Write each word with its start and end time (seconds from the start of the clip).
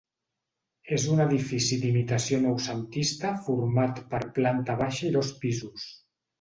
És 0.95 1.03
un 1.15 1.21
edifici 1.25 1.77
d'imitació 1.83 2.41
noucentista 2.47 3.35
format 3.45 4.03
per 4.15 4.25
planta 4.41 4.81
baixa 4.85 5.09
i 5.13 5.15
dos 5.21 5.35
pisos. 5.47 5.89